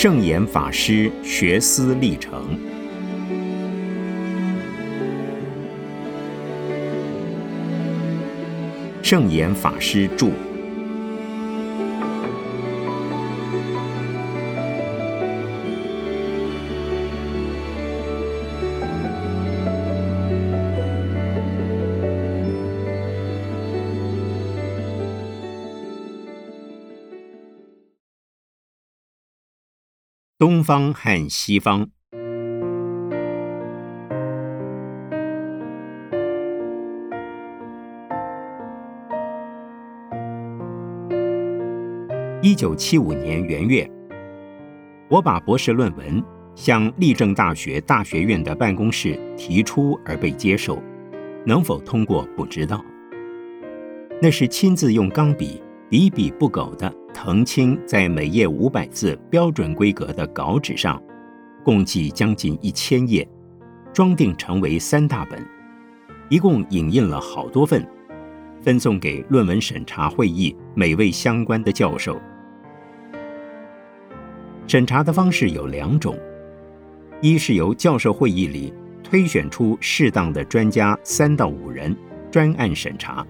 [0.00, 2.56] 圣严法师学思历程。
[9.02, 10.47] 圣严法师著。
[30.40, 31.88] 东方和西方。
[42.40, 43.90] 一九七五年元月，
[45.08, 46.22] 我把博士论文
[46.54, 50.80] 向立正大学大学院的办公室提出，而被接受。
[51.44, 52.84] 能否通过不知道。
[54.22, 56.94] 那是亲自用钢笔，笔笔不苟的。
[57.12, 61.02] 澄清在每页五百字标准规格的稿纸上，
[61.64, 63.26] 共计将近一千页，
[63.92, 65.44] 装订成为三大本，
[66.28, 67.84] 一共影印了好多份，
[68.62, 72.20] 分送给论文审查会议每位相关的教授。
[74.66, 76.16] 审查的方式有两种：
[77.20, 78.72] 一是由教授会议里
[79.02, 81.96] 推选出适当的专家三到五人
[82.30, 83.26] 专案审查，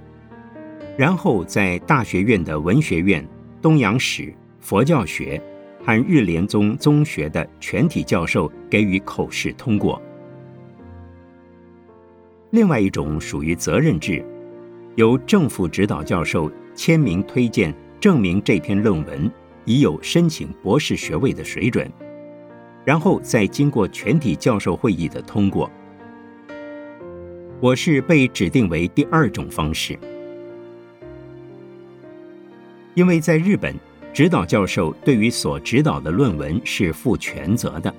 [0.96, 3.26] 然后在大学院的文学院。
[3.60, 5.40] 东洋史、佛教学
[5.84, 10.00] 和日莲宗宗学的全体教授给予口试通过。
[12.50, 14.24] 另外一种属于责任制，
[14.96, 19.30] 由政府指导教授签名推荐，证明这篇论文
[19.64, 21.90] 已有申请博士学位的水准，
[22.84, 25.70] 然后再经过全体教授会议的通过。
[27.60, 29.98] 我是被指定为第二种方式。
[32.98, 33.72] 因为在日本，
[34.12, 37.94] 指导教授对于所指导的论文是负全责的。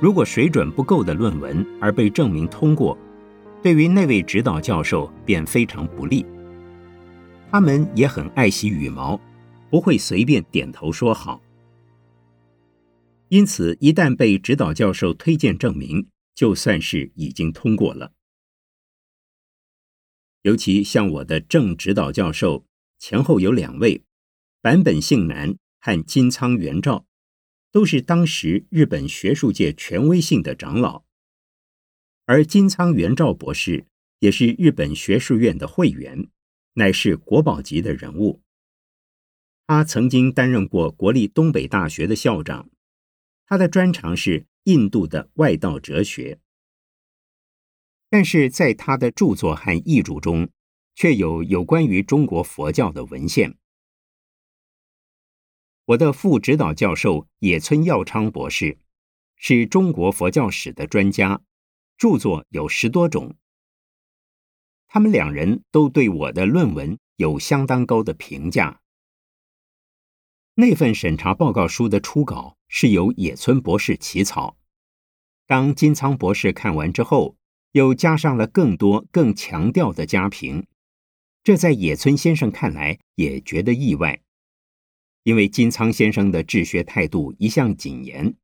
[0.00, 2.96] 如果水准不够的论文而被证明通过，
[3.62, 6.24] 对于那位指导教授便非常不利。
[7.50, 9.20] 他们也很爱惜羽毛，
[9.68, 11.42] 不会随便点头说好。
[13.28, 18.12] 因此，一旦被指导教授推荐证明，就算是已经通过了。
[20.40, 22.64] 尤其像我的正指导教授。
[23.00, 24.02] 前后有两位，
[24.60, 27.06] 坂本幸男和金仓元照，
[27.70, 31.04] 都是当时日本学术界权威性的长老。
[32.26, 33.86] 而金仓元照博士
[34.18, 36.28] 也是日本学术院的会员，
[36.74, 38.42] 乃是国宝级的人物。
[39.66, 42.68] 他曾经担任过国立东北大学的校长，
[43.46, 46.40] 他的专长是印度的外道哲学，
[48.10, 50.50] 但是在他的著作和译著中。
[51.00, 53.56] 却有有关于中国佛教的文献。
[55.88, 58.76] 我的副指导教授野村耀昌博士
[59.36, 61.40] 是中国佛教史的专家，
[61.96, 63.36] 著作有十多种。
[64.86, 68.82] 他们两人都对我的论文有相当高的评价。
[70.56, 74.58] 那份审查报告书的初稿是由野村博士起草，
[75.46, 77.36] 当金仓博士看完之后，
[77.72, 80.66] 又加上了更多更强调的加评。
[81.42, 84.20] 这在野村先生看来也觉得意外，
[85.22, 88.34] 因为金仓先生的治学态度一向谨严，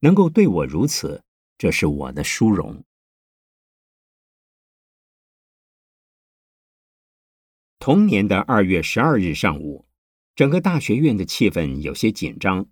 [0.00, 1.22] 能够对我如此，
[1.56, 2.84] 这是我的殊荣。
[7.78, 9.86] 同年的二月十二日上午，
[10.34, 12.66] 整个大学院的气氛有些紧张。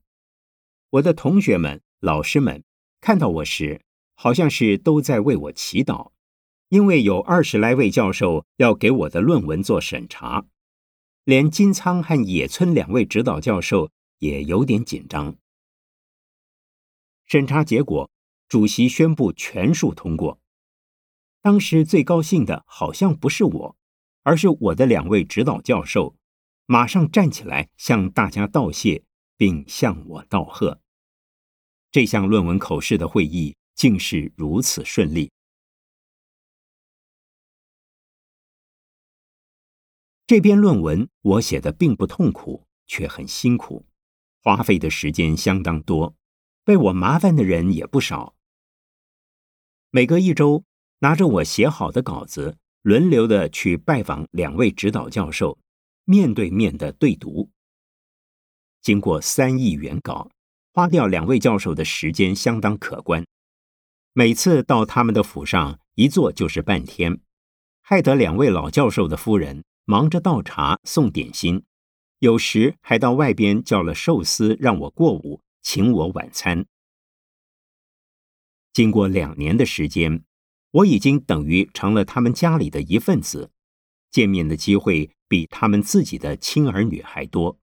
[0.91, 2.65] 我的同学们、老师们
[3.01, 3.83] 看到我时，
[4.15, 6.13] 好像是都在为我祈祷。
[6.69, 10.47] 因为有二十来位教授要给我的论文做审查，
[11.25, 15.37] 连金仓和野村两位指导教授也有点紧张。
[17.27, 18.11] 审查结果，
[18.49, 20.41] 主席宣布全数通过。
[21.43, 23.77] 当时最高兴的好像不是我，
[24.23, 26.17] 而是我的两位指导教授，
[26.67, 29.05] 马上站起来向大家道谢，
[29.37, 30.81] 并向我道贺。
[31.93, 35.31] 这项论文口试的会议竟是如此顺利。
[40.31, 43.85] 这篇论文我写的并不痛苦，却很辛苦，
[44.45, 46.15] 花费的时间相当多，
[46.65, 48.37] 被我麻烦的人也不少。
[49.91, 50.63] 每隔一周，
[51.01, 55.59] 拿着我写好的稿子，轮流的去拜访两位指导教授，
[56.05, 57.51] 面对面的对读。
[58.81, 60.31] 经过三亿原稿，
[60.73, 63.27] 花掉两位教授的时间相当可观。
[64.13, 67.19] 每次到他们的府上一坐就是半天，
[67.83, 69.65] 害得两位老教授的夫人。
[69.91, 71.65] 忙着倒茶送点心，
[72.21, 76.65] 有时还到外边叫了寿司让我过午，请我晚餐。
[78.73, 80.25] 经过两年的时间，
[80.71, 83.51] 我已经等于成了他们家里的一份子，
[84.13, 87.59] 见面的机会比他们自己的亲儿女还多。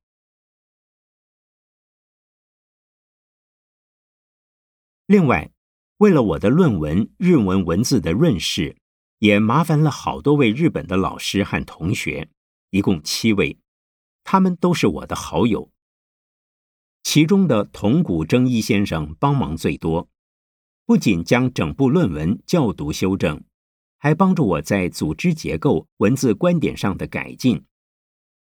[5.06, 5.50] 另外，
[6.00, 8.76] 为了我的论文日文文字的润饰，
[9.20, 12.30] 也麻烦了好多位日本的老师和同学，
[12.70, 13.58] 一共七位，
[14.24, 15.72] 他们都是我的好友。
[17.04, 20.10] 其中的桐谷征一先生帮忙最多，
[20.86, 23.44] 不仅将整部论文校读修正，
[23.98, 27.64] 还帮助我在组织结构、文字观点上的改进，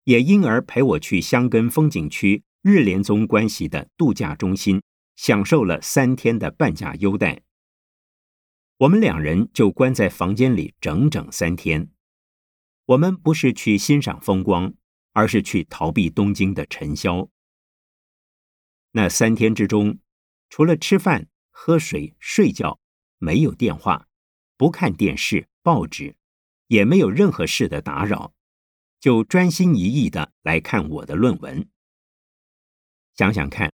[0.03, 4.81] 也因而陪我去香根风景区日莲宗关系的度假中心。
[5.15, 7.41] 享受了三天的半价优待，
[8.77, 11.89] 我们两人就关在房间里整整三天。
[12.87, 14.73] 我们不是去欣赏风光，
[15.13, 17.29] 而是去逃避东京的尘嚣。
[18.91, 19.99] 那三天之中，
[20.49, 22.79] 除了吃饭、喝水、睡觉，
[23.17, 24.07] 没有电话，
[24.57, 26.17] 不看电视、报纸，
[26.67, 28.33] 也没有任何事的打扰，
[28.99, 31.69] 就专心一意的来看我的论文。
[33.15, 33.71] 想想看。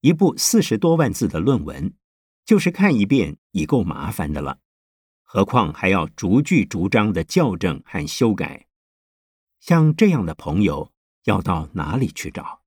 [0.00, 1.92] 一部四十多万字的论文，
[2.48, 4.60] 就是看一遍已够麻烦的了，
[5.22, 8.66] 何况还要逐句逐章的校正和修改。
[9.60, 10.90] 像这样的朋友，
[11.24, 12.62] 要到哪里去找？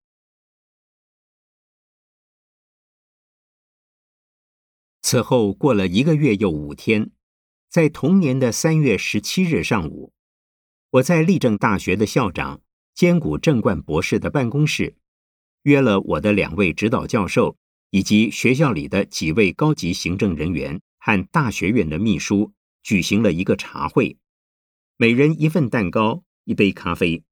[5.02, 7.10] 此后过了一个月又五天，
[7.68, 10.14] 在同年的三月十七日上午，
[10.92, 12.62] 我在立正大学的校长
[12.94, 14.96] 兼谷正冠博士的办公室。
[15.64, 17.58] 约了我的两位指导教授，
[17.92, 24.18] 以及学校里的几位高级行政人员和大学院的秘书，举行了一个茶会，
[24.98, 27.24] 每人一份蛋糕，一杯咖啡。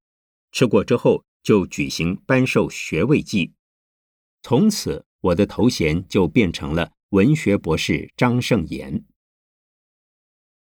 [0.52, 3.54] 吃过之后，就举行颁授学位祭。
[4.42, 9.06] 从此，我的头衔就变成了文学博士张胜言。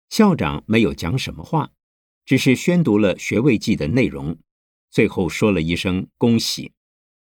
[0.10, 1.72] 校长没有讲什么话，
[2.26, 4.38] 只是宣读了学位祭的内容，
[4.92, 6.74] 最后说了一声恭喜。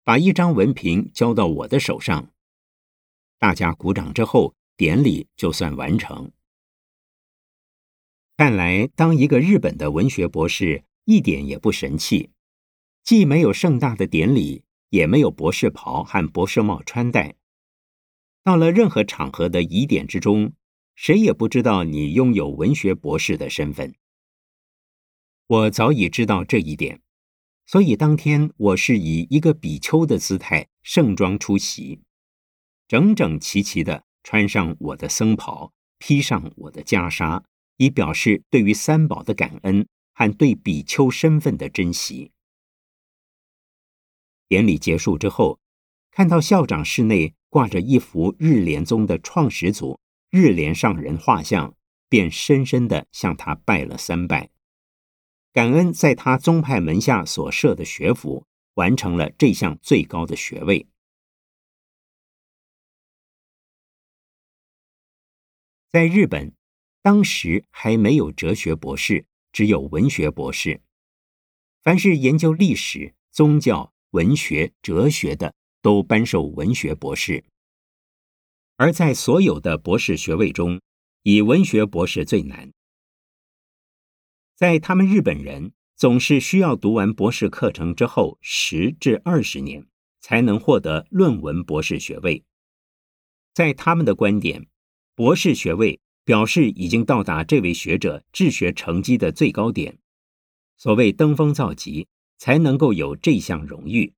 [0.03, 2.33] 把一张文凭交到我的手上，
[3.41, 6.31] 大家鼓掌之后，典礼就算完成。
[8.37, 12.29] 看来，当一个日本的文学博士一点也不神气，
[13.03, 17.35] 既没有盛大的典礼，也没有博士袍和博士帽穿戴。
[18.45, 20.53] 到了任何场合的疑点之中，
[20.95, 23.95] 谁也不知道你拥有文学博士的身份。
[25.47, 27.01] 我早已知道这一点。
[27.65, 32.01] 所以当天我是以一个比丘的姿态盛装出席，
[32.91, 37.45] 整整齐齐的穿上我的僧袍，披上我的袈裟，
[37.77, 42.33] 以表示对于三宝的感恩和对比丘身份的珍惜。
[44.49, 45.61] 典礼结束之后，
[46.11, 51.77] 看到校长室内挂着一幅日莲宗的创始祖日莲上人画像，
[52.09, 54.51] 便深深的向他拜了三拜。
[55.53, 58.45] 感恩在他宗派门下所设的学府
[58.75, 60.89] 完成了这项最高的学位。
[65.93, 66.55] 在日本，
[67.03, 70.81] 当时还没有哲学博士，只有文学博士。
[71.83, 77.45] 凡是研究历史、宗教、文学、哲学的，都颁授文学博士。
[78.77, 80.81] 而在所有的博士学位中，
[81.25, 82.73] 以文学博士最难。
[84.55, 89.85] 在他们日本人总是需要读完博士课程之后十至二十年，
[90.21, 92.45] 才能获得论文博士学位。
[93.53, 94.69] 在他们的观点，
[95.15, 99.99] 博士学位表示已经到达这位学者治学成绩的最高点，
[100.77, 102.07] 所谓登峰造极，
[102.39, 104.15] 才能够有这项荣誉。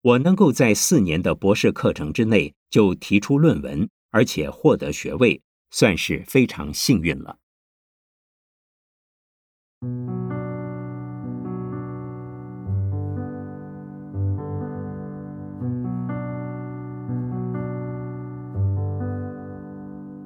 [0.00, 7.38] 我能够在四年的博士课程之内就提出论文，而且获得学位，算是非常幸运了。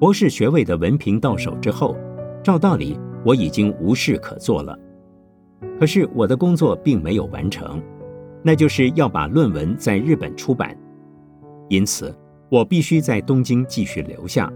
[0.03, 1.95] 博士学位的文凭到手之后，
[2.43, 4.77] 照道理我已经无事可做了。
[5.79, 7.81] 可是我的工作并没有完成，
[8.41, 10.77] 那就是要把论文在日本出版。
[11.69, 12.13] 因此，
[12.49, 14.51] 我必须在东京继续留下，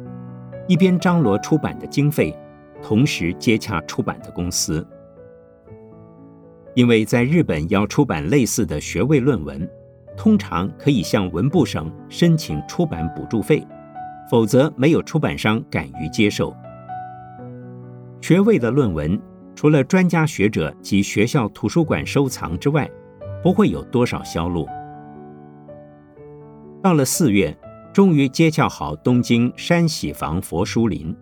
[0.68, 2.38] 一边张罗出版的经费。
[2.84, 4.86] 同时接洽出版的公司，
[6.76, 9.66] 因为在日本要出版类似的学位论文，
[10.18, 13.66] 通常可以向文部省申请出版补助费，
[14.30, 16.56] 否则没有出版商敢于接受。
[18.22, 19.20] 学位的论文
[19.56, 22.90] 除了专家学者及学校图书馆收藏之外，
[23.42, 24.68] 不会有多少销路。
[26.82, 27.58] 到了四月，
[27.94, 31.16] 终于接洽好东京山喜房佛书林，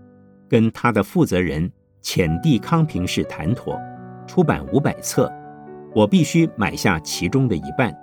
[0.50, 1.72] 跟他的负责人
[2.02, 3.80] 浅地康平氏谈妥，
[4.28, 5.32] 出版五百册，
[5.94, 7.96] 我必须买下其中的一半。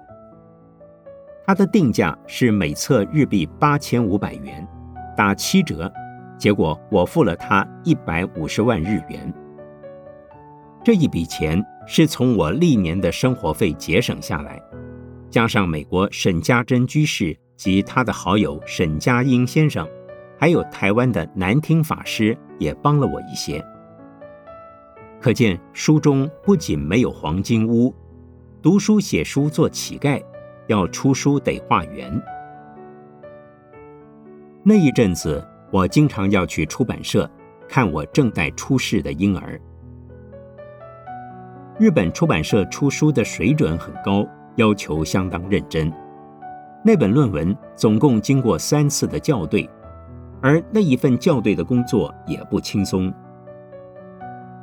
[1.47, 4.67] 他的定价是每册日币八千五百元，
[5.17, 5.93] 打七折，
[6.39, 9.33] 结果我付了他一百五十万日元。
[10.85, 14.61] 这一笔钱是从我历年的生活费节省下来，
[15.31, 19.89] 加上美国沈家珍居士及他的好友沈家英先生，
[20.39, 23.65] 还有台湾的南听法师也帮了我一些。
[25.21, 27.95] 可见书中不仅没有黄金屋，
[28.61, 30.23] 读书写书做乞丐。
[30.69, 32.23] 要出书得化缘。
[34.65, 37.29] 那一阵子，我经常要去出版社
[37.69, 39.61] 看我正在出世的婴儿。
[41.81, 45.93] 日本出版社出书的水准很高，要求相当认真。
[46.85, 49.69] 那本论文总共经过三次的校对，
[50.41, 53.13] 而那一份校对的工作也不轻松，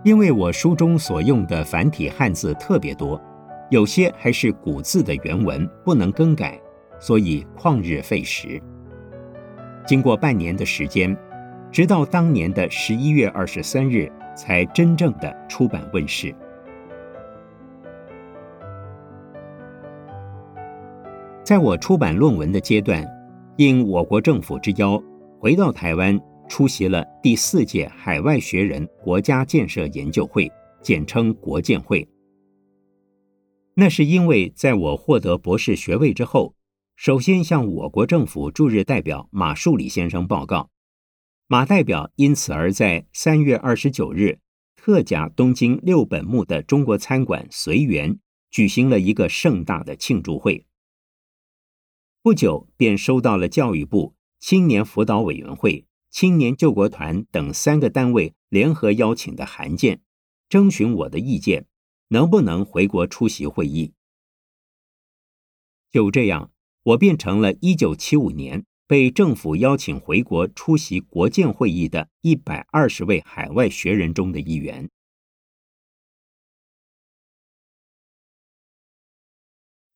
[0.06, 3.22] 因为我书中所用的繁体汉字特别多。
[3.70, 6.58] 有些还是古字的原文，不能更改，
[7.00, 8.62] 所以旷日费时。
[9.86, 11.18] 经过半年的时间，
[11.72, 16.34] 直到当年的十一月二十三日，才真正的出版问世。
[21.44, 23.04] 在我出版论文的阶段，
[23.58, 25.02] 应我国政府之邀，
[25.40, 30.52] 回到台湾出席了第四届海外学人国家建设研究会，
[30.84, 32.08] 简称国建会。
[33.74, 36.54] 那是因为在我获得博士学位之后，
[37.00, 40.70] 首先向我国政府驻日代表马树礼先生报告，
[41.48, 44.42] 马代表因此而在三月二十九日
[44.76, 48.20] 特甲东京六本木的中国餐馆随园
[48.52, 50.66] 举行了一个盛大的庆祝会。
[52.22, 60.02] 不久便收到了教育部青年辅导委员会、青年救国团等三个单位联合邀请的函件，
[60.50, 61.66] 征询我的意见。
[62.10, 63.94] 能不能回国出席会议？
[65.90, 66.52] 就这样，
[66.90, 74.90] 我变成了1975年被政府邀请回国出席国建会议的一百二十位海外学人中的一员。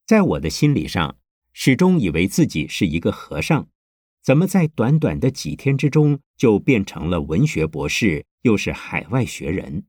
[0.06, 1.18] 在我的心理上，
[1.52, 3.68] 始终以为自己是一个和尚，
[4.22, 9.88] 怎么在短短的几天之中就变成了文学博士，又是海外学人？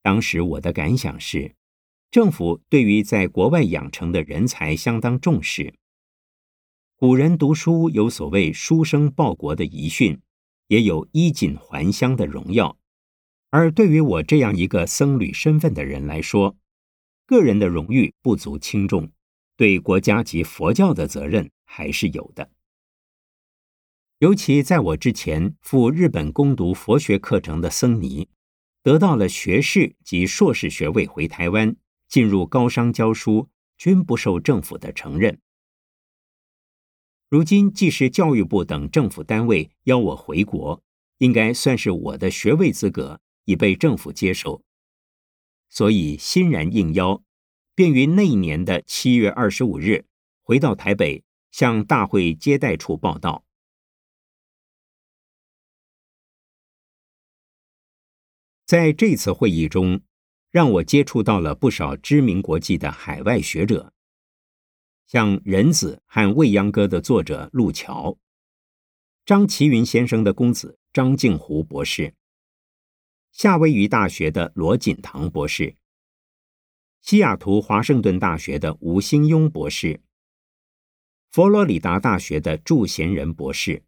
[0.00, 1.54] 当时我的感想是，
[2.16, 5.74] 政府对于在国外养成的人才相当重视。
[6.96, 10.18] 古人读书有所谓“书生报国”的遗训，
[10.68, 12.78] 也有衣锦还乡的荣耀。
[13.50, 16.56] 而对于我这样一个僧侣身份的人来说，
[17.26, 19.12] 个人的荣誉不足轻重，
[19.54, 22.50] 对国家及佛教的责任还是有的。
[24.20, 28.30] 尤其在我之前赴日本攻读佛学课程的僧尼。
[28.82, 31.76] 得到了学士及硕士学位，回台湾
[32.08, 35.40] 进入高商教书，均不受政府的承认。
[37.28, 40.82] 如今既是教育部等政府单位邀我回国，
[41.18, 44.62] 应该算是我的学位资格已被政府接受，
[45.68, 47.22] 所以欣然应邀，
[47.74, 50.06] 便于那一年的七月二十五日
[50.42, 53.44] 回到台北，向大会接待处报道。
[58.64, 60.00] 在这次会议中，
[60.56, 63.92] 让我接触到了不少知名国际的海外学者，
[65.06, 68.16] 像仁子和未央歌的作者陆桥，
[69.26, 72.14] 张其云先生的公子张敬湖博士，
[73.32, 75.76] 夏威夷大学的罗锦堂博士，
[77.02, 80.00] 西雅图华盛顿大学的吴兴庸博士，
[81.32, 83.84] 佛罗里达大学的祝贤仁博士，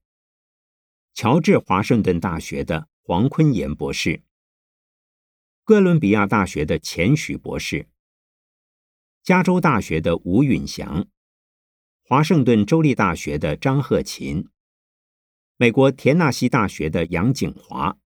[1.15, 4.23] 乔治华盛顿大学的黄坤炎博士。
[5.69, 7.91] 哥伦比亚大学的钱许博士，
[9.23, 11.07] 加州大学的吴允祥，
[12.01, 14.49] 华盛顿州立大学的张鹤琴，
[15.59, 17.99] 美国田纳西大学的杨景华，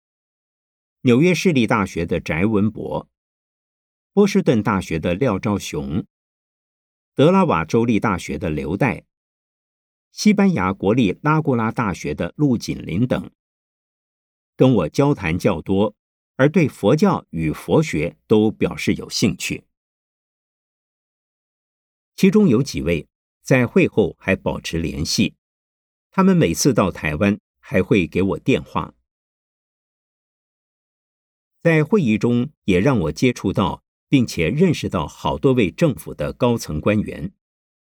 [1.03, 3.09] 纽约市立大学的翟文博，
[4.13, 6.05] 波士顿大学的廖昭雄，
[7.15, 9.05] 德拉瓦州立大学的刘代，
[10.11, 13.31] 西班牙国立拉古拉大学的陆锦林等，
[14.57, 15.95] 跟我交谈较多。
[16.37, 19.65] 而对佛教与佛学都表示有兴趣，
[22.17, 23.07] 其中有几位
[23.43, 25.35] 在会后还保持联系，
[26.11, 28.95] 他们每次到台湾还会给我电话。
[31.61, 37.33] 在会议中也让我接触到并且认识到好多位政府的高层官员，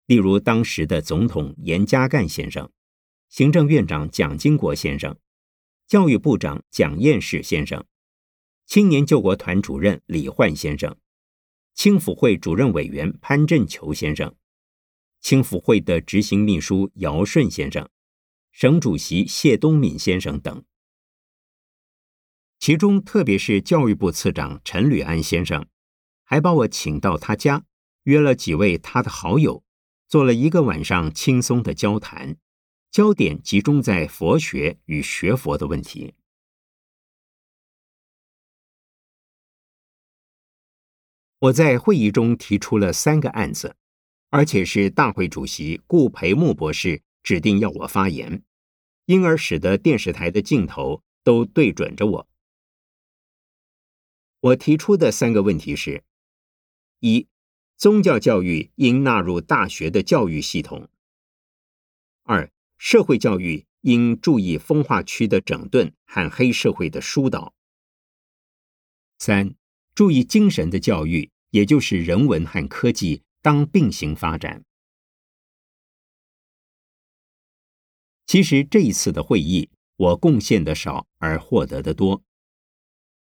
[0.06, 2.70] 例如当时的总统严家淦先生、
[3.28, 5.18] 行政院长蒋经国先生、
[5.88, 7.84] 教育部长蒋彦士先生、
[8.66, 10.96] 青年救国团主任李焕先生、
[11.72, 14.34] 青辅会主任委员潘振球先生、
[15.20, 17.88] 青辅会的执行秘书姚顺先生、
[18.50, 20.64] 省主席谢东敏先生等。
[22.58, 25.66] 其中，特别是教育部次长陈履安先生，
[26.24, 27.64] 还把我请到他家，
[28.02, 29.62] 约了几位他的好友。
[30.08, 32.36] 做了一个晚上轻松的交谈，
[32.90, 36.14] 焦点集中在佛学与学佛的问题。
[41.38, 43.76] 我在会议中提出了三个案子，
[44.30, 48.42] 而且是大会主席顾培木博士指定要我发言，
[49.04, 52.28] 因而使得电视台的镜头都对准着我。
[54.40, 56.04] 我提出的三个问题是：
[57.00, 57.28] 一。
[57.76, 60.88] 宗教教育应纳入大学的教育系统。
[62.22, 67.52] 二、社会教育应注意风化区的整顿和黑社会的疏导。
[69.18, 69.54] 三、
[69.96, 74.62] 注意精神的教育，也就是人文和科技当并行发展。
[78.26, 82.22] 其实这一次的会议，我贡献的少，而获得的多。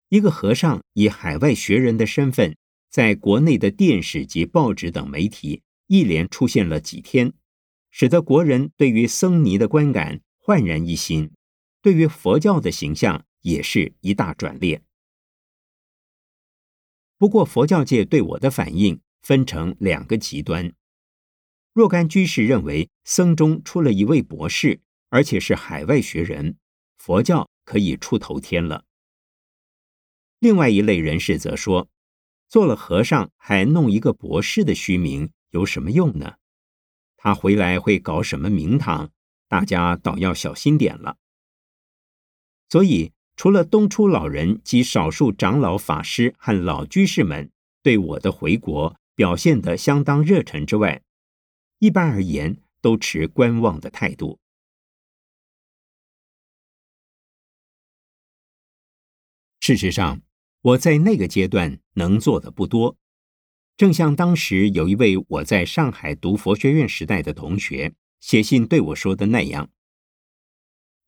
[0.08, 2.56] 一个和尚以海外学人的身份。
[2.91, 7.32] 在国内的电视及报纸等媒体一连出现了几天，
[7.89, 11.32] 使得国人对于僧尼的观感焕然一新，
[11.82, 14.84] 对于佛教的形象也是一大转变。
[17.21, 20.73] 不过，佛教界对我的反应分成两个极端：
[21.71, 26.57] 若干居士认为僧中出了一位博士，而且是海外学人，
[26.97, 28.85] 佛教可以出头天了；
[30.39, 31.88] 另外一类人士则说。
[32.47, 36.38] 做了和尚还弄一个博士的虚名，有什么用呢？
[37.17, 39.12] 他回来会搞什么名堂？
[39.47, 41.17] 大家倒要小心点了。
[42.67, 47.49] 所以，除了东初老人及少数长老法师和老居士们
[47.82, 51.01] 对我的回国表现得相当热忱之外，
[51.80, 54.38] 一般而言都持观望的态度。
[59.60, 60.21] 事实上。
[60.62, 62.95] 我在那个阶段能做的不多，
[63.75, 69.71] 正像当时有一位我在上海读佛学院时代的同学写信对我说的那样：“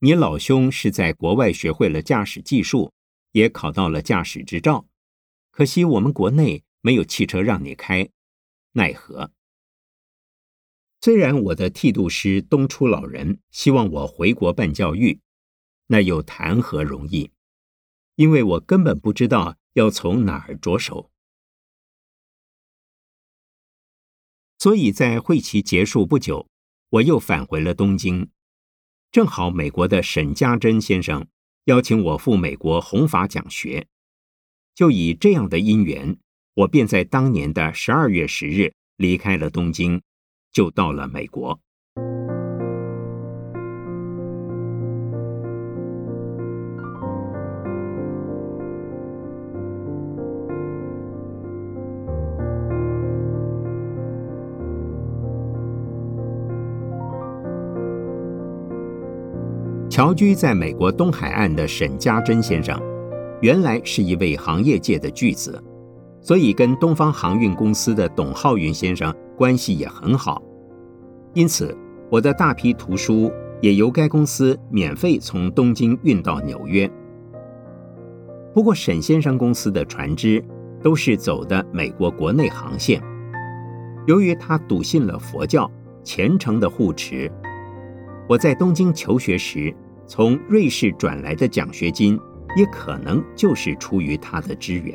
[0.04, 2.92] 你老兄是在国外学会了驾驶技术，
[3.32, 4.86] 也考到了驾驶执照，
[5.50, 8.10] 可惜我们国内没有汽车让你开，
[8.74, 9.32] 奈何？”
[11.00, 15.22] 虽然我的剃度师东初老人希望我回国办教育，
[15.88, 17.32] 那又谈何容易？
[18.16, 21.12] 因为我根本不知道要从哪儿着手，
[24.60, 26.50] 所以在会期结束不久，
[26.89, 28.30] 我又返回了东京。
[29.13, 31.28] 正好美国的沈家珍先生
[31.65, 33.86] 邀请我赴美国弘法讲学，
[34.73, 36.17] 就以这样的因缘，
[36.56, 40.02] 我便在当年的十二月十日离开了东京，
[40.52, 41.60] 就到了美国。
[59.93, 62.82] 侨居在美国东海岸的沈家珍先生，
[63.41, 65.63] 原来是一位行业界的巨子，
[66.19, 70.41] 所以跟东方航运公司的董浩云先生关系也很好。
[71.36, 71.77] 因此，
[72.10, 76.89] 我的大批图书也由该公司免费从东京运到纽约。
[78.51, 80.43] 不过，沈先生公司的船只
[80.82, 82.99] 都是走的美国国内航线。
[84.08, 85.69] 由于他笃信了佛教，
[86.03, 87.32] 虔诚的护持，
[88.27, 89.71] 我在东京求学时。
[90.15, 92.19] 从瑞士转来的奖学金，
[92.56, 94.93] 也可能就是出于他的支援。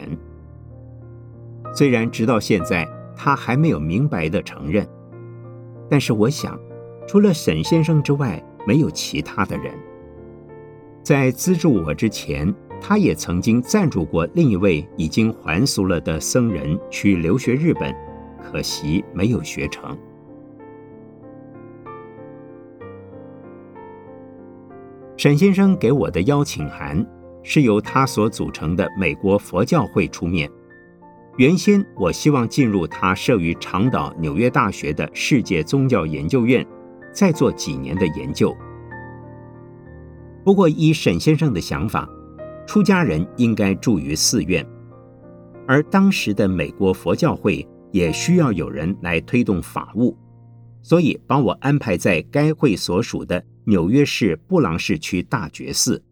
[1.74, 4.86] 虽然直到现在他还没有明白的承认，
[5.90, 6.56] 但是我想，
[7.04, 9.74] 除了沈先生之外，没有其他的人。
[11.02, 17.92] 在资助我之前，他也曾经赞助过另一位已经还俗了的僧人去留学日本，
[18.40, 19.98] 可惜没有学成。
[25.18, 27.04] 沈先生给我的邀请函
[27.42, 30.48] 是由他所组成的美国佛教会出面。
[31.36, 36.64] 原先我希望进入他设于长岛纽约大学的世界宗教研究院，
[37.12, 38.56] 再做几年的研究。
[40.44, 42.08] 不过，依沈先生的想法，
[42.64, 44.64] 出家人应该住于寺院，
[45.66, 50.16] 而当时的美国佛教会也需要有人来推动法务，
[50.82, 56.04] 所以把我安排在该会所属的纽约市布朗市区大觉寺。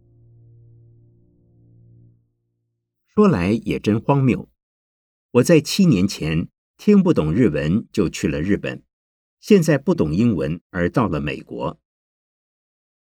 [3.14, 4.48] 说来也真荒谬，
[5.30, 8.82] 我在七年前听不懂日文就去了日本，
[9.40, 11.80] 现在不懂英文而到了美国。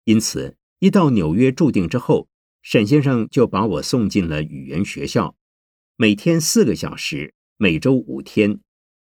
[0.05, 2.27] 因此，一到纽约住定之后，
[2.63, 5.35] 沈先生就把我送进了语言学校，
[5.95, 8.59] 每天四个小时，每周五天，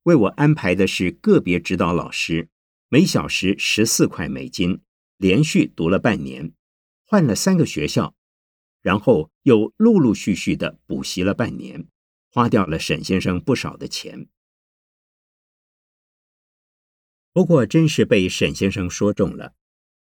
[0.08, 2.48] 为我安排的是个别指导老师，
[2.88, 4.80] 每小时十四块美金，
[5.18, 6.54] 连续读了半年，
[7.04, 8.14] 换了三个学校。
[8.80, 11.88] 然后又陆陆续续的补习了半年，
[12.30, 14.28] 花掉了沈先生不少的钱。
[17.34, 19.52] 不过真是被沈先生说中了，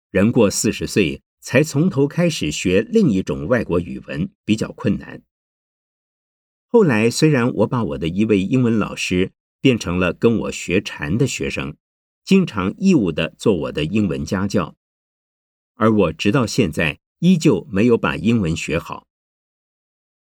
[0.10, 5.24] 人过四十岁才从头开始学另一种外国语文比较困难。
[6.68, 9.32] 后来虽然我把我的一位英文老师
[9.63, 11.78] 变成了跟我学禅的学生，
[12.26, 14.76] 经常义务的做我的英文家教，
[15.76, 16.99] 而我直到现在。
[17.19, 19.08] 依旧没有把英文学好。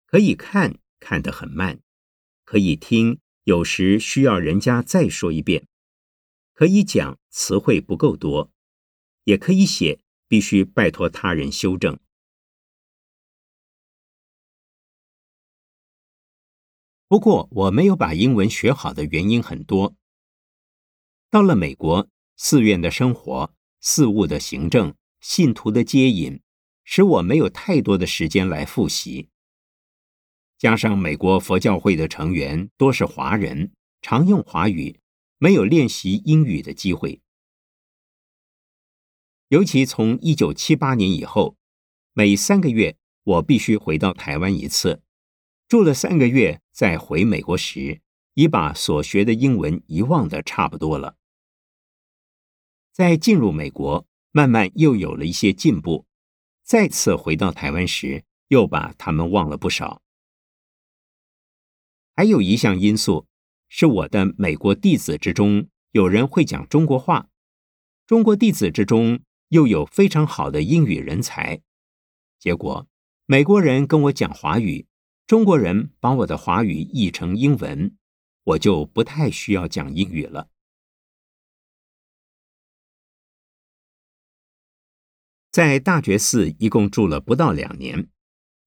[0.06, 1.78] 可以看，看得很慢；
[2.46, 5.64] 可以听，有时需要人家再说一遍；
[6.54, 8.52] 可以讲，词汇不够多；
[9.24, 11.98] 也可以写，必须拜托他人修正。
[17.14, 19.94] 不过，我没有把英文学好的原因很多。
[21.30, 26.42] 到了美国，寺院的生活、寺务的行政、信徒的接引。
[26.84, 29.30] 使我没有太多的时间来复习，
[30.58, 33.72] 加上美国佛教会的成员多是华人，
[34.02, 35.00] 常用华语，
[35.38, 37.22] 没有练习英语的机会。
[39.50, 41.58] 尤其从一九七八年以后，
[42.14, 45.04] 每三个月我必须回到台湾一次，
[45.68, 48.02] 住了三个月在回美国时，
[48.34, 51.16] 已把所学的英文遗忘的差不多了。
[52.92, 56.08] 在进入美国，慢慢又有了一些进步。
[56.64, 60.02] 再次回到台湾时，又把他们忘了不少。
[62.16, 63.28] 还有一项因素，
[63.70, 67.30] 是我的美国弟子之中有人会讲中国话，
[68.08, 71.62] 中国弟子之中又有非常好的英语人才。
[72.40, 72.88] 结果，
[73.26, 74.88] 美国人跟我讲华语，
[75.26, 77.98] 中国人把我的华语译成英文，
[78.44, 80.50] 我就不太需要讲英语了。
[85.50, 88.10] 在大觉寺一共住了不到两年，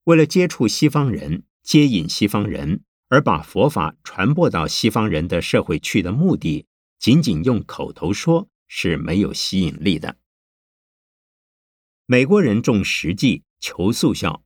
[0.05, 6.67] 为了接触西方人、接引西方人，而把佛法传播到西方人的社会去的目的，
[6.99, 10.17] 仅仅用口头说是没有吸引力的。
[12.07, 14.45] 美国人重实际、求速效，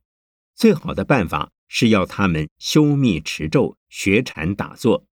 [0.55, 5.05] 最好的办法是要他们修密持咒、学禅打坐。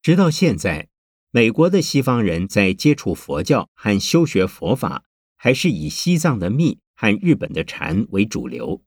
[0.00, 0.88] 直到现在，
[1.30, 5.02] 美国的西方人在接触佛教和修学佛法。
[5.38, 8.82] 还是以西藏的密和日本的禅为主流，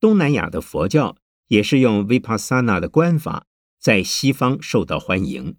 [0.00, 3.46] 东南亚的佛教也是用 Vipassana 的观法，
[3.78, 5.56] 在西方受到欢迎。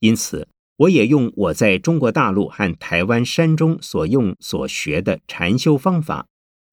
[0.00, 6.26] 因此，我也用我在中国大陆和台湾山中所用所学的禅修方法，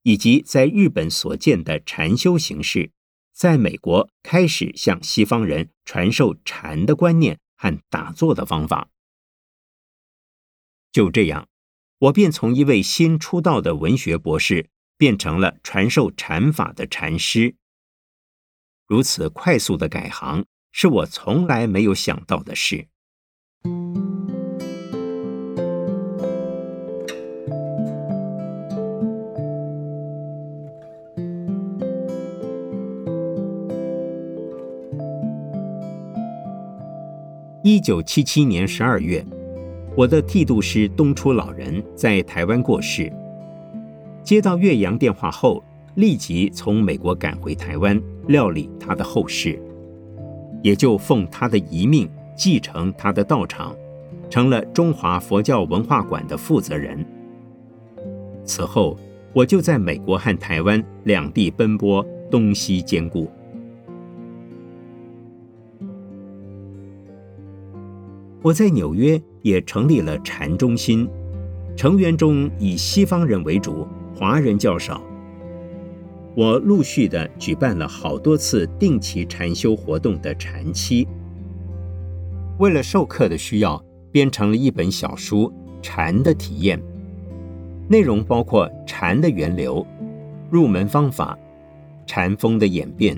[0.04, 2.92] 以及在日本所见的禅修形式，
[3.34, 8.90] 在美国开始向西方人传授禅的观念和打坐的方法。
[10.92, 11.48] 就这样。
[12.02, 17.56] 我便从一位新出道的文学博士，变成了传授禅法的禅师。
[18.88, 22.88] 如此快速的改行，是我从来没有想到的事。
[37.82, 39.26] 九七七年十二月。
[39.94, 43.12] 我的剃度师东初老人在台湾过世，
[44.24, 45.62] 接到岳阳电话后，
[45.96, 49.62] 立即从美国赶回台湾料理他的后事，
[50.64, 53.76] 也就奉他的遗命继承他的道场，
[54.30, 57.06] 成了中华佛教文化馆的负责人。
[58.46, 58.98] 此后，
[59.34, 63.30] 我就在美国和台湾两地奔波，东西兼顾。
[68.44, 71.08] 我在纽约也成立了禅中心，
[71.76, 75.00] 成员中以西方人为主，华人较少。
[76.36, 81.08] 我陆续的举办了好多次定期禅修活动的禅期。
[82.58, 83.80] 为了授课的需要，
[84.12, 85.48] 编成了一本小书
[85.84, 86.80] 《禅的体验》，
[87.88, 89.86] 内容包括禅的源流、
[90.50, 91.38] 入门方法、
[92.08, 93.16] 禅风的演变、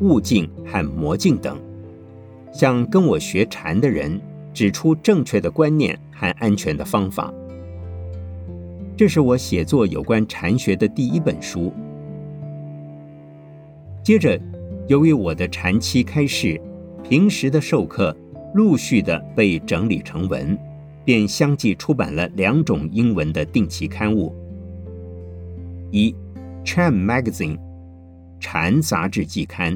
[0.00, 1.56] 悟境和魔境等，
[2.52, 4.20] 想跟我学禅的人。
[4.52, 7.32] 指出正确的观念和安全的方法。
[8.96, 11.72] 这是我写作有关禅学的第一本书。
[14.02, 14.38] 接着，
[14.88, 16.60] 由于我的禅期开始，
[17.02, 18.14] 平时的授课
[18.54, 20.58] 陆续的被整理成文，
[21.04, 24.34] 便相继出版了两种英文的定期刊物：
[25.90, 26.14] 一
[26.64, 27.56] 《Chan Magazine》
[28.38, 29.74] 禅杂志季刊；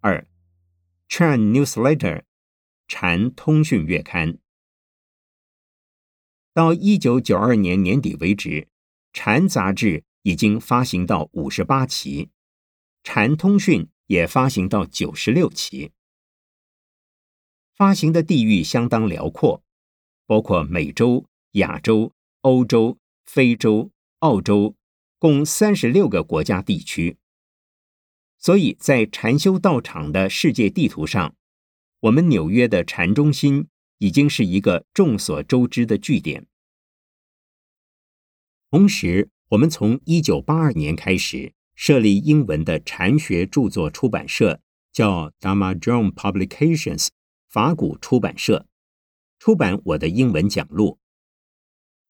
[0.00, 0.24] 二
[1.12, 2.18] 《Chan Newsletter》
[2.92, 4.38] 禅通讯月刊。
[6.52, 8.66] 到一九九二年年底为止，
[9.12, 12.30] 禅杂志已经发行到五十八期。
[13.04, 15.92] 禅通讯也发行到九十六期，
[17.76, 19.62] 发行的地域相当辽阔，
[20.26, 24.74] 包括美洲、亚洲、欧洲、非洲、澳洲，
[25.20, 27.18] 共三十六个国家地区。
[28.36, 31.36] 所以在禅修道场的世界地图上，
[32.00, 36.46] 我们纽约的禅中心已经是一个众所周知的据点。
[38.70, 41.54] 同时，我们从一九八二年开始。
[41.82, 44.60] 设立英文的禅学著作出版社，
[44.92, 47.08] 叫 Dharma Publications，
[47.48, 48.66] 法古出版社，
[49.38, 50.98] 出版我的英文讲录。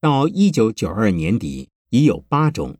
[0.00, 2.78] 到一九九二年底，已有八种，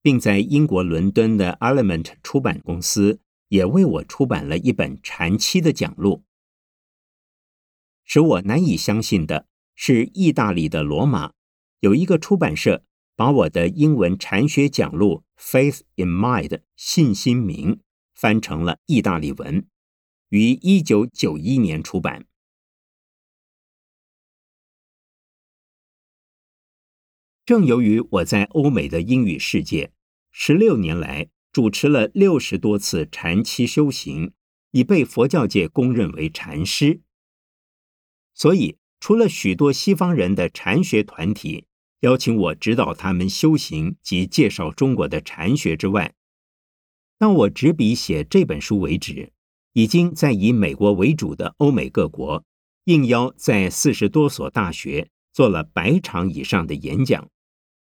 [0.00, 6.24] 并在英国伦敦的 Element 出版公司也为我出版了一本禅期的讲录。
[8.04, 11.32] 使我难以相信的是，意大利的罗马
[11.80, 12.84] 有一个出版社。
[13.18, 17.80] 把我的英文禅学讲录《Faith in Mind》信心名
[18.14, 19.66] 翻成了意大利文，
[20.28, 22.26] 于一九九一年出版。
[27.46, 29.92] 正由于我在欧美的英语世界
[30.30, 34.34] 十六年来主持了六十多次禅期修行，
[34.72, 37.00] 已被佛教界公认为禅师，
[38.34, 41.64] 所以除了许多西方人的禅学团体。
[42.00, 46.12] 邀请我指导他们修行及介绍中国的禅学之外，
[47.18, 49.32] 到我执笔写这本书为止，
[49.72, 52.44] 已经在以美国为主的欧美各国
[52.84, 57.30] 应邀在四十多所大学做了百场以上的演讲，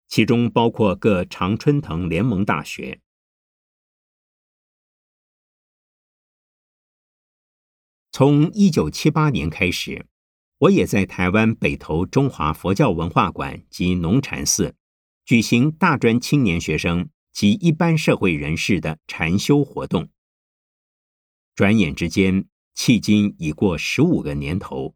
[0.08, 3.00] 其中包括各常春藤联盟大学。
[8.18, 10.06] 从一九七八年开始。
[10.56, 14.74] 我也在台湾北投中华佛教文化馆及农禅寺
[15.26, 20.08] 举行大专青年学生及一般社会人士的禅修活动。
[21.54, 24.94] 转眼之间，迄今已过十五个年头，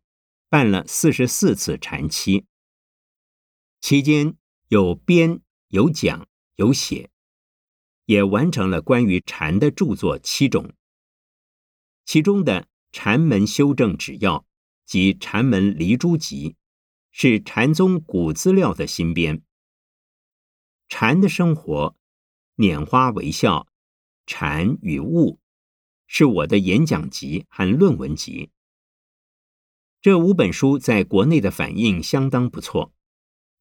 [0.49, 2.47] 办了四十四次禅期，
[3.83, 4.35] 期间
[4.69, 7.11] 有编、有讲、有写，
[8.07, 10.73] 也完成了关于禅的著作七种，
[12.07, 14.39] 其中的《禅门修正指要》。
[14.91, 16.51] 及《禅门离诸集》
[17.13, 19.41] 是禅宗古资料的新编。
[20.89, 21.97] 禅的生活，
[22.57, 23.69] 拈花微笑，
[24.27, 25.39] 禅与悟，
[26.09, 28.51] 是我的演讲集和论文集。
[30.03, 32.93] 这五本书在国内的反应相当不错，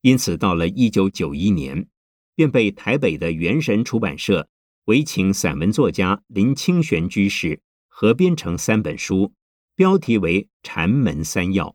[0.01, 1.87] 因此到了一九九一年，
[2.33, 4.49] 便被台北的元神出版社
[4.85, 7.61] 委请散文作家林清玄居士
[7.99, 9.33] 合编成三本书。
[9.75, 11.71] 标题为《禅门三要》，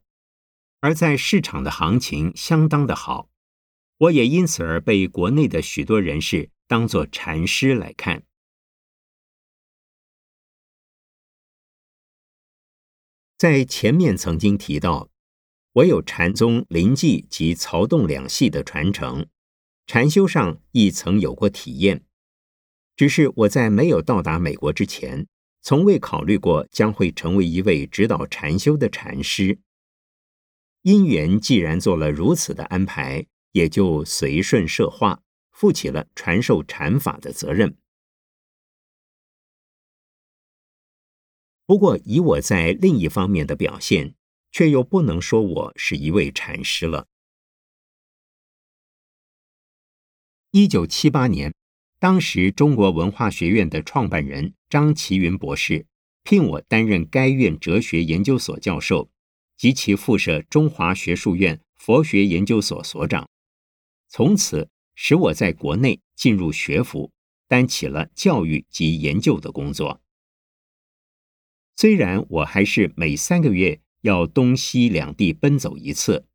[0.80, 3.28] 而在市场的行情相当的好，
[3.98, 8.24] 我也因此而被国内的许多人士当作禅师来看。
[13.36, 15.10] 在前面曾经提到，
[15.72, 19.26] 我有禅宗临济及曹洞两系的传承，
[19.86, 22.06] 禅修上亦曾有过体验，
[22.96, 25.26] 只是我在没有到达美国之前。
[25.64, 29.58] 从未考虑过将会成为一位指导禅修的禅师。
[30.82, 35.22] 因缘既然做了如此的安排，也就随顺设化，
[35.52, 37.78] 负起了传授禅法的责任。
[41.64, 44.14] 不过，以我在另一方面的表现，
[44.52, 47.08] 却又不能说我是一位禅师了。
[50.50, 51.53] 一九七八年。
[52.04, 55.86] 当时，中国文化学院的创办人张其云博士
[56.22, 59.10] 聘我担任该院哲学研究所教授
[59.56, 63.26] 及其附设中华学术院佛学研究所所长，
[64.06, 67.10] 从此使我在国内进入学府，
[67.48, 70.02] 担起了教育及研究的工作。
[71.74, 76.26] 虽然我还是每三个月要东西两地奔走一次，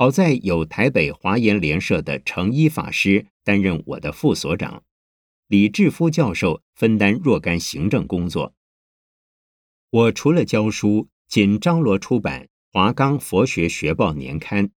[0.00, 4.84] 好在有台北华严联社的成一法师担任我的副所长。
[5.48, 8.54] 李志夫教授分担若干行政工作。
[9.90, 14.70] 我除了教书，仅张罗出版《华冈佛学学报》年刊，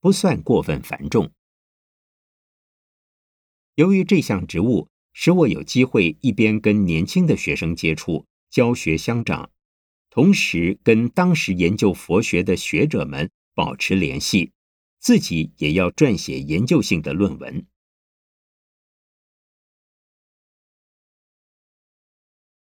[0.00, 1.30] 不算过分繁重。
[3.76, 9.48] 由于这项职务，使我有机会一边跟年轻的学生接触、教学相长，
[10.10, 14.50] 同时跟当时研究佛学的学者们保持联系，
[15.06, 17.64] 自己也要撰写研究性的论文。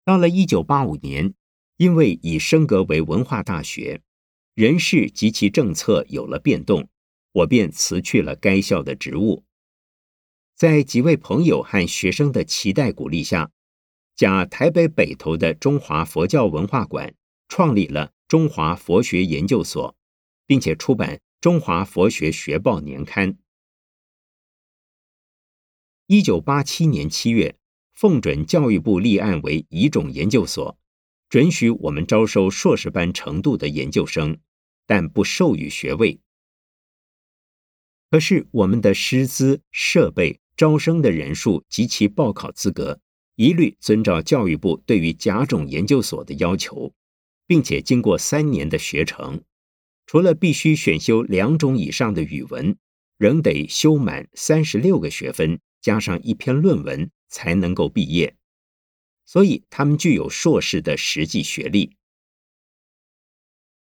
[0.04, 1.34] 到了一九八五年，
[1.76, 4.02] 因为已升格为文化大学，
[4.54, 6.88] 人事及其政策有了变动，
[7.30, 9.44] 我便辞去了该校的职务。
[10.56, 13.52] 在几位朋友和学生的期待鼓励下，
[14.16, 17.14] 甲台北北投的中华佛教文化馆
[17.46, 19.94] 创立了中华佛学研究所，
[20.48, 23.36] 并且出版《中华佛学学报》年刊。
[26.06, 27.58] 一九八七年七月。
[27.92, 30.78] 奉准教育部立案为乙种研究所，
[31.28, 34.38] 准许我们招收硕士班程度的研究生，
[34.86, 36.18] 但不授予学位。
[38.10, 43.02] 可是我们的师资、设备、招生的人数及其报考资格，
[43.34, 46.94] 一律遵照教育部对于甲种研究所的要求，
[47.46, 49.44] 并且经过三年的学程，
[50.06, 52.76] 除了必须选修两种以上的语文，
[53.18, 57.10] 仍得修满三十六个学分，加上一篇论文。
[57.26, 58.36] 才能够毕业，
[59.24, 61.96] 所以他们具有硕士的实际学历。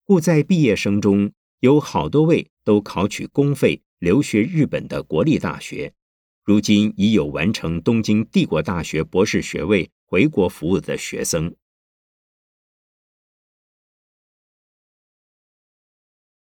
[0.03, 5.95] 故在毕业生中有好多位都考取公费留学日本的国立大学，
[6.43, 11.55] 如今已有完成东京帝国大学博士学位回国服务的学生。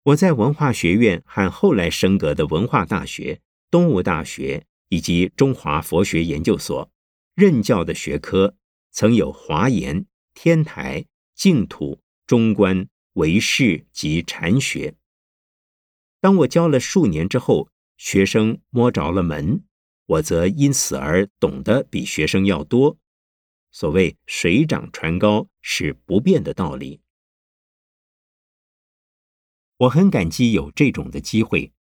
[0.05, 4.67] 我在文化学院和后来升格的文化大学、东吴大学。
[4.93, 6.91] 以及中华佛学研究所
[7.35, 8.55] 任教的学科，
[8.91, 14.95] 曾有华严、天台、净土、中观、唯识及禅学。
[16.21, 19.65] 当我教了数年之后，学生摸着了门，
[20.05, 22.99] 我则因此而懂得比学生要多。
[23.71, 27.01] 所谓水涨船高是不变的道理。
[29.83, 31.73] 我很感激有这种的机会，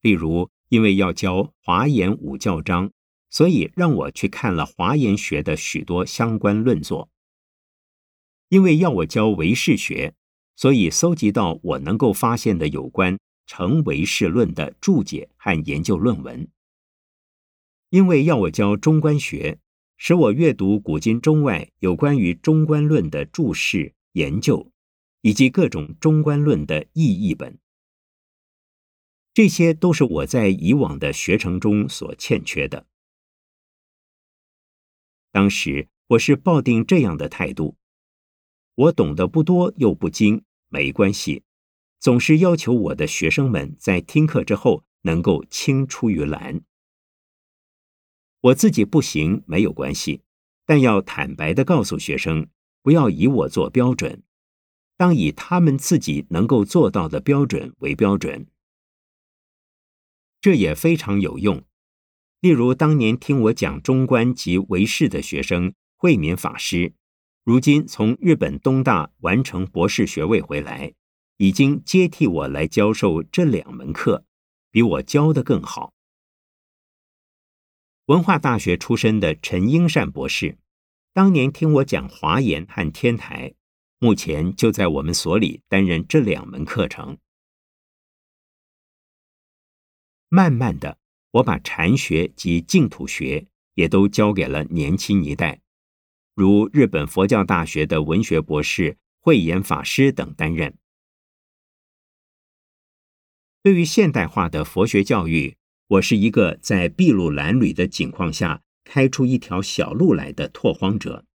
[0.00, 0.50] 例如。
[0.70, 2.92] 因为要教华严五教章，
[3.28, 7.10] 所以让我去看了华严学的许多相关论作。
[8.50, 10.14] 因为要我教唯识学，
[10.54, 16.48] 所以搜集到我能够发现的有关成唯识论的注解和研究论文。
[17.88, 19.58] 因为要我教中观学，
[19.96, 24.70] 使我阅读古今中外有关于中观论的注释研究，
[25.22, 27.58] 以及各种中观论的译译本。
[29.32, 32.86] 这些都是我在以往的学程中所欠缺的。
[35.30, 37.76] 当时我是抱定这样的态度：
[38.74, 41.44] 我懂得不多又不精，没关系，
[42.00, 46.62] 总是要求我的学生们在听课之后能够青出于蓝。
[48.40, 50.22] 我自己不行没有关系，
[50.66, 52.48] 但要坦白的告诉学生，
[52.82, 54.22] 不要以我做标准，
[55.00, 58.46] 当以他们自己能够做到的标准为标准。
[60.42, 61.64] 这也非常有用。
[62.40, 66.92] 例如，当年听我讲中观及唯识的学生慧敏法师，
[67.44, 70.92] 如今从日本东大完成博士学位回来，
[71.38, 74.26] 已经接替我来教授这两门课，
[74.70, 75.94] 比我教的更好。
[78.04, 80.58] 文化大学出身的陈英善博士，
[81.14, 83.54] 当年听我讲华严和天台，
[84.02, 87.18] 目前就在我们所里担任这两门课程。
[90.30, 90.98] 慢慢的，
[91.32, 95.60] 我把禅学及净土学也都交给了年轻一代，
[96.34, 100.78] 如日本佛教大学的文学博士慧眼法师等担任。
[103.62, 105.58] 对于现代化的佛学教育，
[105.88, 111.26] 我是一个在筚路蓝缕的情况下开出一条小路来的拓荒者。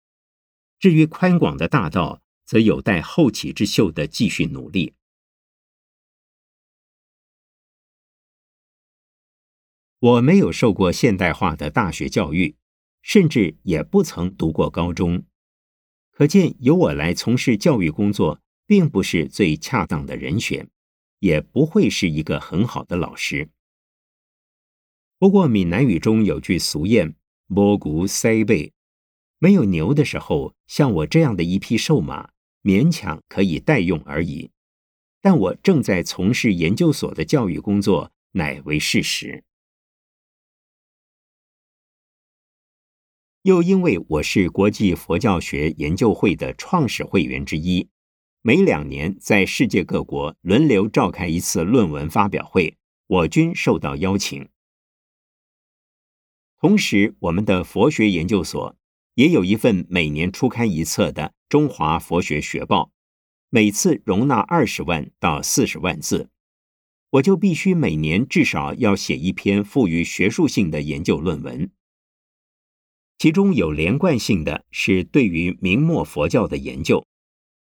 [0.80, 4.94] 至于宽广的大道，则有待后起之秀的继续努力。
[10.00, 12.56] 我没有受过现代化的大学教育，
[13.02, 15.24] 甚至也不曾读过高中，
[16.12, 20.70] 可见由我来从事教育工作，并不是最恰当的人选，
[21.20, 23.50] 也不会是一个很好的老师。
[25.18, 27.16] 不过闽南语中有句俗谚
[27.48, 28.74] ：“摸骨塞背”，
[29.40, 32.32] 没有牛的时候，像我这样的一匹瘦马，
[32.66, 34.50] 勉强可以代用而已。
[35.22, 39.44] 但我正在从事研究所的教育工作，乃为事实。
[43.44, 47.88] 又因为我是国际佛教学研究会的创始会员之一，
[48.42, 54.50] 每两年在世界各国轮流召开一次论文发表会，我均受到邀请。
[56.58, 58.76] 同时，我们的佛学研究所
[59.16, 62.84] 也有一份每年初刊一册的《中华佛学学报》，
[63.50, 66.30] 每次容纳二十万到四十万字，
[67.12, 71.72] 我就必须每年至少要写一篇富于学术性的研究论文。
[73.18, 77.08] 其中有连贯性的是对于明末佛教的研究，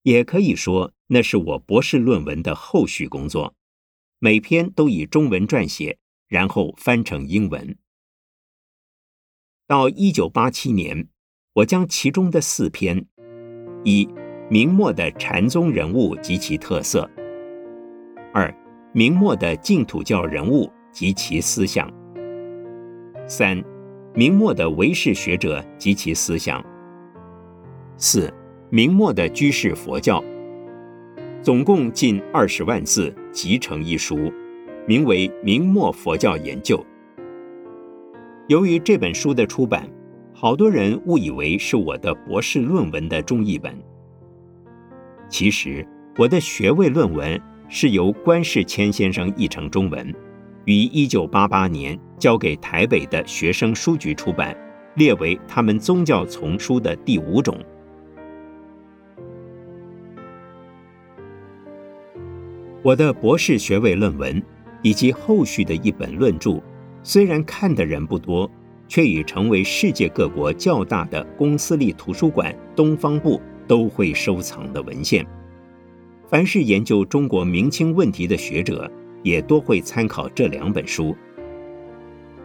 [0.02, 3.54] 也可以说那是我博士论文的后续工作。
[4.18, 7.78] 每篇都以中文撰写，然后翻成英文。
[9.68, 11.08] 到一九八七年，
[11.58, 13.04] 我将其中的四篇：
[13.82, 14.08] 一、
[14.48, 17.02] 明末的禅宗人物及其特色；
[18.32, 18.54] 二、
[18.92, 21.84] 明末的净土教人物及其思想；
[23.26, 23.60] 三。
[24.14, 26.64] 明末的唯识学者及其思想。
[27.96, 28.32] 四，
[28.70, 30.22] 明末的居士佛教，
[31.42, 34.32] 总共近二十万字，集成一书，
[34.86, 36.76] 名为《明末佛教研究》。
[38.46, 39.88] 由于这本书的出版，
[40.40, 43.76] 好多人误以为是我的博士论文的中译本。
[45.28, 45.84] 其实，
[46.16, 50.14] 我的学位论文是由关世谦先生译成中文。
[50.64, 54.56] 于一九八八年交给台北的学生书局出版，
[54.94, 57.58] 列为他们宗教丛书的第五种。
[62.84, 64.40] 我的博士学位论文
[64.82, 66.62] 以及后续的一本论著，
[67.02, 68.48] 虽然看的人不多，
[68.88, 75.24] 却已成为世界各国较大的公私立图书馆东方部都会收藏的文献。
[76.28, 78.90] 凡是研究中国明清问题的学者。
[79.24, 81.14] 也多会参考这两本书，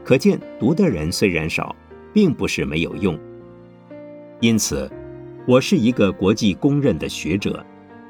[0.03, 1.75] 可见读的人虽然少，
[2.11, 3.17] 并不是没有用。
[4.39, 4.91] 因此，
[5.47, 7.63] 我是一个国际公认的学者，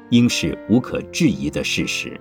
[0.08, 2.18] 应是无可置疑的事实。